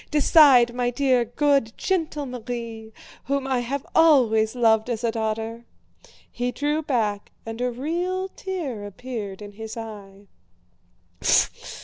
Decide, 0.09 0.73
my 0.73 0.89
dear, 0.89 1.23
good, 1.25 1.73
gentle 1.77 2.25
Marie, 2.25 2.91
whom 3.25 3.45
I 3.45 3.59
have 3.59 3.85
always 3.93 4.55
loved 4.55 4.89
as 4.89 5.03
a 5.03 5.11
daughter!" 5.11 5.63
He 6.31 6.51
drew 6.51 6.81
back 6.81 7.31
and 7.45 7.61
a 7.61 7.69
real 7.69 8.27
tear 8.29 8.83
appeared 8.87 9.43
in 9.43 9.51
his 9.51 9.77
eye. 9.77 10.25